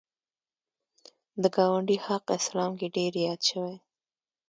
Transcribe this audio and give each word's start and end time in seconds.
د 1.41 1.43
ګاونډي 1.55 1.97
حق 2.05 2.25
اسلام 2.39 2.71
کې 2.79 2.87
ډېر 2.97 3.13
یاد 3.25 3.41
شوی 3.49 3.75